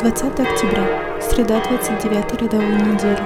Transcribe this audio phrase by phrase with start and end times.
[0.00, 3.20] 20 октября, среда 29 рядовой недели.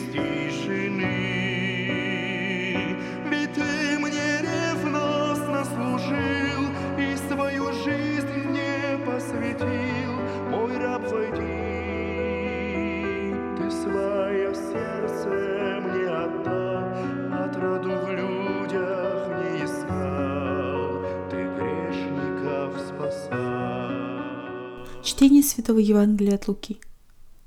[25.01, 26.81] Чтение Святого Евангелия от Луки.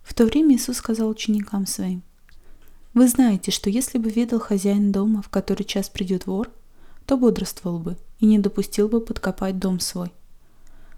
[0.02, 2.02] В то время Иисус сказал ученикам своим,
[2.94, 6.50] «Вы знаете, что если бы ведал хозяин дома, в который час придет вор,
[7.04, 10.12] то бодрствовал бы и не допустил бы подкопать дом свой.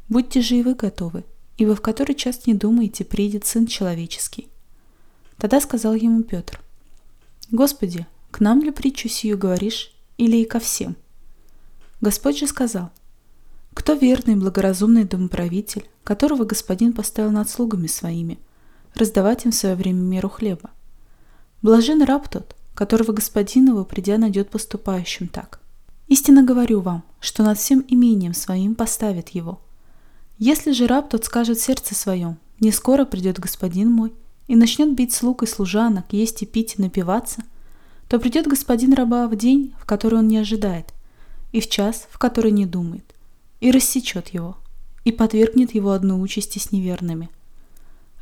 [0.09, 1.25] Будьте же и вы готовы,
[1.57, 4.49] ибо в который час не думаете, приедет Сын Человеческий».
[5.39, 6.61] Тогда сказал ему Петр,
[7.51, 10.97] «Господи, к нам ли притчу сию говоришь, или и ко всем?»
[12.01, 12.91] Господь же сказал,
[13.73, 18.39] кто верный и благоразумный домоправитель, которого господин поставил над слугами своими,
[18.95, 20.71] раздавать им в свое время меру хлеба?
[21.63, 25.61] Блажен раб тот, которого господин его, придя, найдет поступающим так.
[26.09, 29.61] Истинно говорю вам, что над всем имением своим поставит его.
[30.39, 34.13] Если же раб тот скажет сердце своем, не скоро придет господин мой,
[34.49, 37.43] и начнет бить слуг и служанок, есть и пить и напиваться,
[38.09, 40.93] то придет господин раба в день, в который он не ожидает,
[41.53, 43.05] и в час, в который не думает,
[43.61, 44.57] и рассечет его,
[45.05, 47.29] и подвергнет его одной участи с неверными.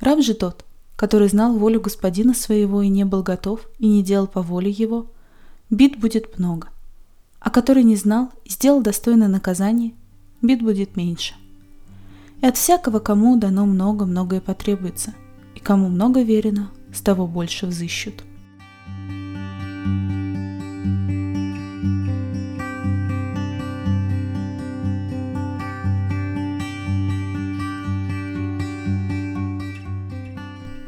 [0.01, 0.65] Раб же тот,
[0.97, 5.07] который знал волю господина своего и не был готов, и не делал по воле его,
[5.71, 6.69] бит будет много,
[7.39, 9.93] а который не знал и сделал достойное наказание,
[10.43, 11.35] бит будет меньше.
[12.43, 15.15] И от всякого, кому дано много, многое потребуется,
[15.67, 18.23] кому много верено, с того больше взыщут.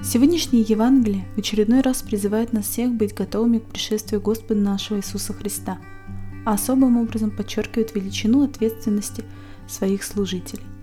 [0.00, 5.33] Сегодняшнее Евангелие в очередной раз призывает нас всех быть готовыми к пришествию Господа нашего Иисуса
[5.33, 5.78] Христа,
[6.47, 9.25] а особым образом подчеркивает величину ответственности
[9.66, 10.78] своих служителей.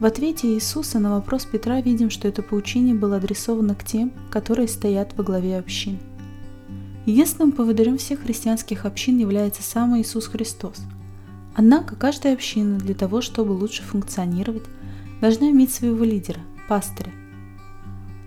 [0.00, 4.68] В ответе Иисуса на вопрос Петра видим, что это поучение было адресовано к тем, которые
[4.68, 5.98] стоят во главе общин.
[7.06, 10.82] Единственным поводырем всех христианских общин является сам Иисус Христос.
[11.54, 14.64] Однако каждая община для того, чтобы лучше функционировать,
[15.20, 17.12] должна иметь своего лидера, пастыря,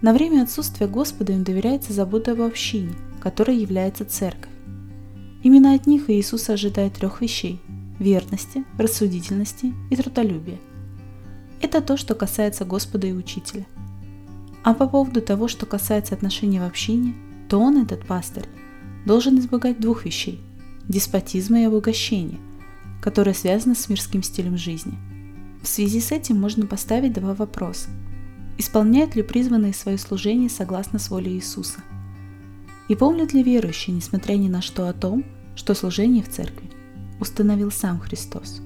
[0.01, 4.51] на время отсутствия Господа им доверяется забота об общине, которой является церковь.
[5.41, 7.59] Именно от них Иисус ожидает трех вещей–
[7.99, 10.59] верности, рассудительности и трудолюбия.
[11.61, 13.65] Это то, что касается Господа и Учителя.
[14.63, 17.15] А по поводу того, что касается отношений в общине,
[17.49, 18.45] то он, этот пастырь,
[19.05, 20.41] должен избегать двух вещей–
[20.87, 22.39] деспотизма и обогащения,
[23.01, 24.97] которые связаны с мирским стилем жизни.
[25.63, 27.89] В связи с этим можно поставить два вопроса–
[28.59, 31.79] Исполняют ли призванные свое служение согласно с волей Иисуса?
[32.87, 35.23] И помнят ли верующие, несмотря ни на что, о том,
[35.55, 36.69] что служение в церкви
[37.19, 38.61] установил сам Христос?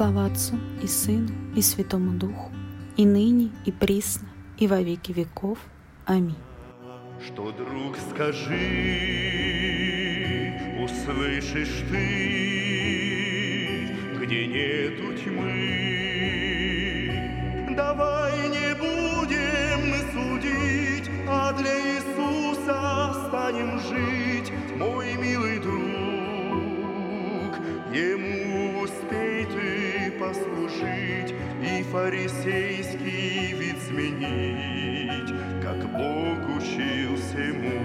[0.00, 2.50] Слава Отцу и Сыну и Святому Духу,
[2.96, 5.58] и ныне, и присно, и во веки веков.
[6.06, 6.38] Аминь.
[7.22, 8.56] Что, друг, скажи,
[10.82, 12.06] услышишь ты,
[14.22, 15.52] где нету тьмы?
[17.76, 25.80] Давай не будем судить, а для Иисуса станем жить, мой милый друг.
[27.94, 28.39] Ему
[30.30, 35.30] послужить и фарисейский вид сменить,
[35.60, 37.79] как Бог учил всему.